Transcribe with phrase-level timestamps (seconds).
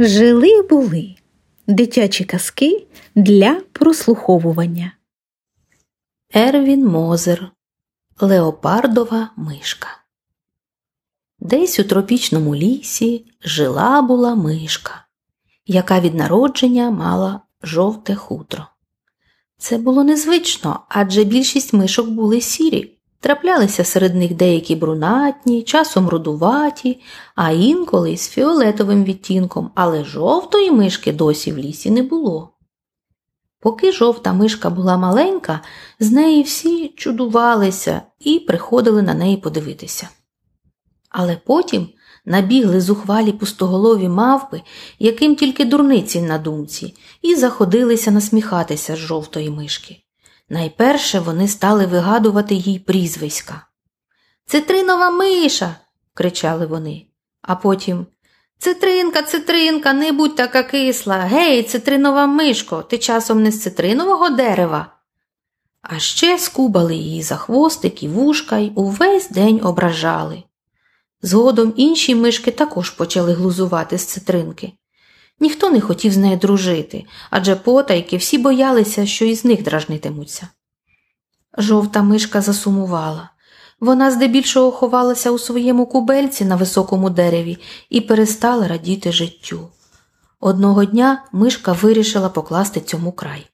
[0.00, 1.14] Жили були
[1.66, 4.92] дитячі казки для прослуховування.
[6.34, 7.50] Ервін Мозер
[8.20, 9.88] Леопардова мишка.
[11.38, 15.06] Десь у тропічному лісі жила була мишка,
[15.66, 18.66] яка від народження мала жовте хутро.
[19.56, 22.97] Це було незвично, адже більшість мишок були сірі.
[23.20, 27.00] Траплялися серед них деякі брунатні, часом рудуваті,
[27.34, 32.54] а інколи з фіолетовим відтінком, але жовтої мишки досі в лісі не було.
[33.60, 35.60] Поки жовта мишка була маленька,
[36.00, 40.08] з неї всі чудувалися і приходили на неї подивитися.
[41.10, 41.88] Але потім
[42.24, 44.62] набігли зухвалі пустоголові мавпи,
[44.98, 49.96] яким тільки дурниці на думці, і заходилися насміхатися з жовтої мишки.
[50.48, 53.66] Найперше вони стали вигадувати їй прізвиська.
[54.46, 55.76] Цитринова миша.
[56.14, 57.06] кричали вони,
[57.42, 58.06] а потім
[58.58, 61.16] Цитринка, цитринка, не будь така кисла.
[61.16, 64.86] Гей, цитринова мишко, ти часом не з цитринового дерева.
[65.82, 70.42] А ще скубали її за хвостик і вушка й увесь день ображали.
[71.22, 74.72] Згодом інші мишки також почали глузувати з цитринки.
[75.40, 80.48] Ніхто не хотів з нею дружити, адже потайки всі боялися, що із них дражнитимуться.
[81.58, 83.30] Жовта мишка засумувала.
[83.80, 87.58] Вона здебільшого ховалася у своєму кубельці на високому дереві
[87.90, 89.68] і перестала радіти життю.
[90.40, 93.46] Одного дня мишка вирішила покласти цьому край.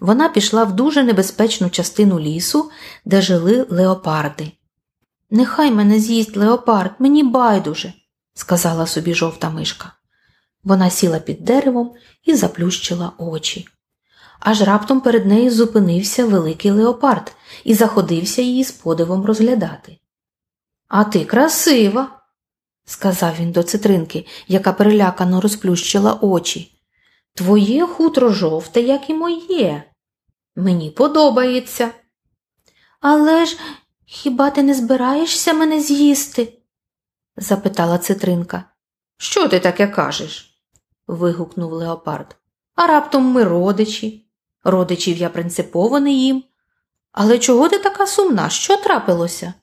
[0.00, 2.70] Вона пішла в дуже небезпечну частину лісу,
[3.04, 4.52] де жили леопарди.
[5.30, 7.92] Нехай мене з'їсть леопард, мені байдуже,
[8.34, 9.92] сказала собі жовта мишка.
[10.64, 13.68] Вона сіла під деревом і заплющила очі.
[14.40, 19.98] Аж раптом перед нею зупинився великий леопард і заходився її з подивом розглядати.
[20.88, 22.20] А ти красива,
[22.84, 26.78] сказав він до цитринки, яка перелякано розплющила очі.
[27.34, 29.84] Твоє хутро жовте, як і моє.
[30.56, 31.90] Мені подобається.
[33.00, 33.58] Але ж
[34.06, 36.58] хіба ти не збираєшся мене з'їсти?
[37.36, 38.64] запитала цитринка.
[39.16, 40.53] Що ти таке кажеш?
[41.06, 42.36] Вигукнув леопард.
[42.74, 44.26] А раптом ми родичі.
[44.64, 46.44] Родичів я принципово не їм.
[47.12, 48.48] Але чого ти така сумна?
[48.48, 49.54] Що трапилося?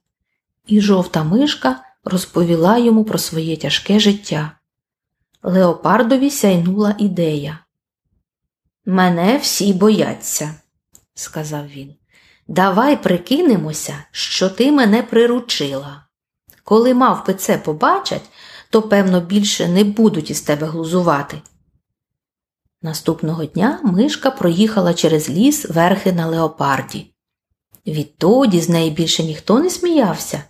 [0.67, 4.51] І жовта мишка розповіла йому про своє тяжке життя.
[5.43, 7.59] Леопардові сяйнула ідея.
[8.85, 10.55] Мене всі бояться,
[11.13, 11.95] сказав він.
[12.47, 16.05] Давай прикинемося, що ти мене приручила.
[16.63, 18.29] Коли мавпи це побачать,
[18.71, 21.41] то, певно, більше не будуть із тебе глузувати.
[22.81, 27.13] Наступного дня мишка проїхала через ліс верхи на леопарді.
[27.87, 30.43] Відтоді з неї більше ніхто не сміявся.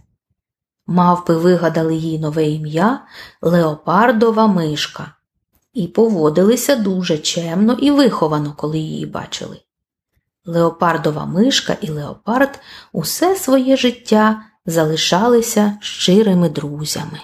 [0.87, 3.05] Мавпи вигадали їй нове ім'я
[3.41, 5.15] Леопардова мишка
[5.73, 9.61] і поводилися дуже чемно і виховано, коли її бачили.
[10.45, 12.59] Леопардова мишка і леопард
[12.93, 17.19] усе своє життя залишалися щирими друзями.